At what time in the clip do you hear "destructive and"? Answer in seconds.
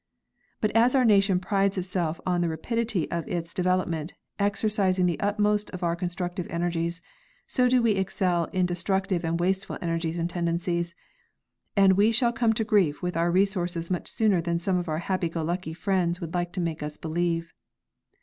8.65-9.39